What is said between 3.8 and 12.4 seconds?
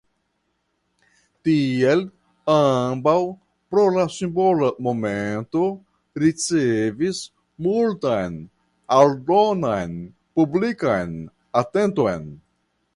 la simbola momento ricevis multan aldonan publikan atenton.